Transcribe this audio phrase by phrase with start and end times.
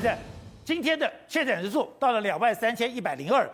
[0.00, 0.18] 对的，
[0.64, 3.46] 今天的确诊人数到了两万三千一百零二，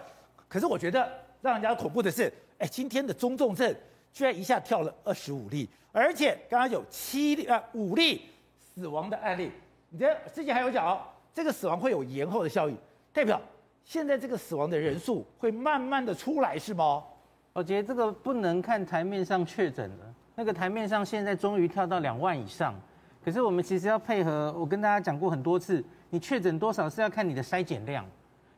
[0.47, 1.11] 可是我觉得
[1.43, 3.75] 让人家恐怖的是，哎，今天的中重症
[4.13, 8.23] 居然一下跳了二十五例，而且刚刚有七例啊五例
[8.61, 9.51] 死亡的案例。
[9.91, 11.01] 你这之前还有讲哦，
[11.35, 12.77] 这个死亡会有延后的效应，
[13.13, 13.41] 代表
[13.85, 17.03] 现在这个死亡的人数会慢慢的出来是吗？
[17.55, 22.73] 我觉得这个不能看台面上确诊了，那个台面上现在终于跳到两万以上。
[23.25, 28.05] 可是我们其实要配合，我跟大家讲过很多次，你确诊多少是要看你的筛检量。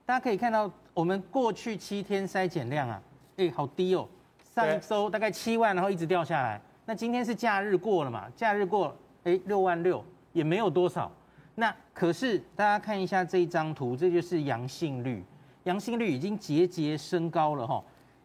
[0.04, 3.02] 大家可以看到，我们过去七天筛检量啊，
[3.36, 4.09] 哎，好低哦，
[4.55, 6.60] 上一周大概七万，然后一直掉下来。
[6.86, 8.27] 那今天是假日过了嘛？
[8.34, 11.12] 假日过，哎，六万六也没有多少。
[11.55, 15.22] 那可是大家看一下这一张图，这就是阳性率，
[15.64, 17.84] 阳性率已经节节升高了哈。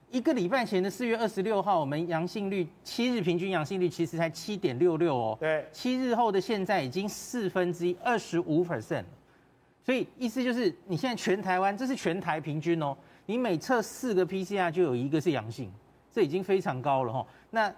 [0.10, 5.38] 一个礼拜前的四月二十六号，我们阳性率七日平均阳性率其实才七点六六哦。
[5.40, 9.04] 对，七日后的现在已经四分之一，二十五 percent。
[9.86, 15.72] 所以意思就是，你现在全台湾，这是全台平均哦，你每测四个 PCR 就有一个是阳性，
[16.12, 17.26] 这已经非常高了哈。
[17.52, 17.74] 那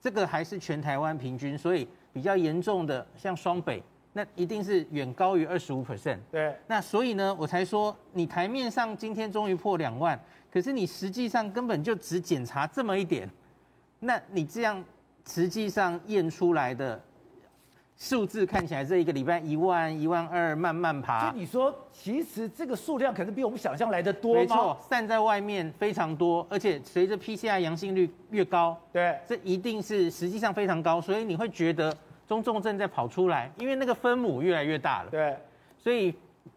[0.00, 3.82] 这个还是全台湾平均，所以比较严重的像双北。
[4.12, 6.52] 那一定是远高于二十五 percent，对。
[6.66, 10.20] 那所以呢，我才说你台面上今天终于破两万，
[10.52, 13.30] 可是你实际上根本就只检查这么一点，
[14.00, 14.84] 那你这样
[15.28, 17.00] 实际上验出来的
[18.00, 21.30] 数字看起来这一个礼拜一万一万二慢慢爬。
[21.30, 24.40] 就你说，其实这个数量可能比我们想象来的多吗？
[24.40, 31.96] 没错，散在外面非常多，而且随着 PCR 阳性率越高，对，这一定是实际上非常高，所以你会觉得。
[32.26, 35.10] 中重症在跑出来，因为那个分母越来越大了。
[35.10, 35.36] 对，
[35.76, 36.14] 所以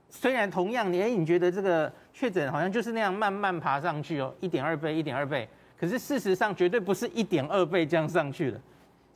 [0.08, 5.50] 虽然同样，你哎，你觉得这个确诊好像就是那样慢慢爬上去哦，一点二倍，一点二倍。
[5.76, 8.62] 可是事实上绝对不是一点二倍这样上去的，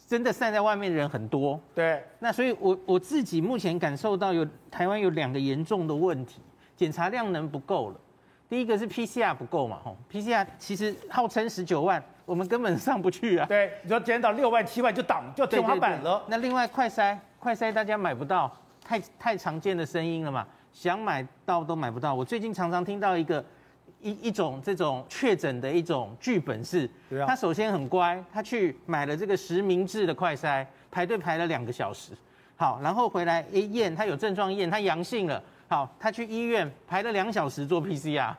[0.07, 1.59] 真的散在外面的人很多。
[1.75, 6.39] 对，那所以我我自己目前感受到有台湾有两个严重的问题，
[6.77, 7.99] 检查量能不够了。
[8.49, 12.01] 第一个是 PCR 不够嘛，吼，PCR 其实号称十九万。
[12.23, 13.45] 我们根本上不去啊！
[13.45, 16.21] 对，你说减到六万七万就挡就天花板了。
[16.27, 18.51] 那另外快筛，快筛大家买不到，
[18.83, 22.13] 太太常见的声音了嘛，想买到都买不到。
[22.13, 23.43] 我最近常常听到一个
[24.01, 32.11] 一一种这种确诊的一种剧本是，啊、他首先很乖，他去买了这个实名制的快筛，排队排了两个小时，
[32.55, 38.33] 好，然后回来一验，他有症状验，他阳性了，好，他去医院排了两小时做 PCR。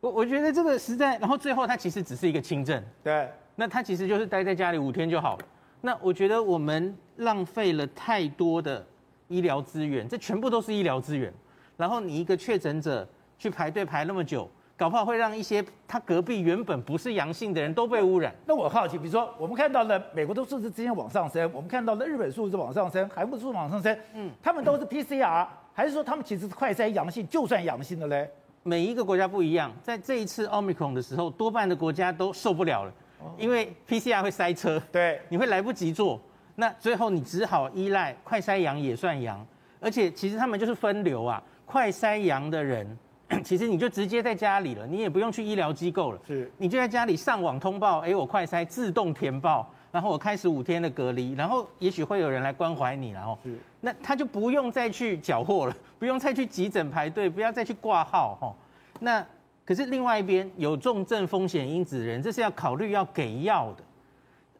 [0.00, 5.44] 我我觉得这个实在，然后最后他其实只是一个轻症，对，那他其实就是待在家里五天就好了。
[5.82, 8.86] 那我觉得我们浪费了太多的
[9.28, 11.32] 医疗资源，这全部都是医疗资源。
[11.76, 13.06] 然后你一个确诊者
[13.38, 18.34] 去排队排那么久，搞不好会让一些他隔壁原本不是阳性的人都被污染。
[18.46, 28.26] 那我好奇，比如说我们看到了美国的数字之间往上升，我们看到了日本数字往上升，韩国数字往上升，嗯，他们都是 PCR，还是说他们其实是快筛阳性，就算阳性的嘞？
[28.62, 32.92] 每一个国家不一样，在这一次奥密克戎的时候，多半的国家都受不了了，
[33.36, 36.18] 因为 PCR 会塞车，对，你会来不及做，
[36.54, 39.46] 那最后你只好依赖快筛阳也算阳，
[39.78, 42.96] 而且其实他们就是分流啊，快筛阳的人，
[43.44, 49.68] 其实你就直接在家里了，你也不用去医疗机构了，是，你就在家里上网通报，哎，我快筛自动填报。
[49.92, 53.36] 然后我开始五天的隔离，然后也许会有人来关怀你，然后，
[53.80, 58.54] 那他就不用再去缴获了，不用再去急诊排队，不要再去挂号，哈。
[59.00, 59.26] 那
[59.64, 63.82] 可是另外一边有重症风险因子的人，这是要考虑要给药的，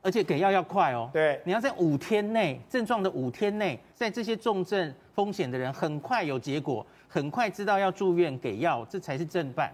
[0.02, 1.10] 而且给药要快哦。
[1.12, 9.70] 对，你要在五天内症状的五天内，在这些重症风险的人很快有结果，很快知道要住院给药，这才是正办。